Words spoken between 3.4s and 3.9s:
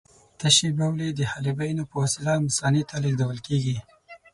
کېږي.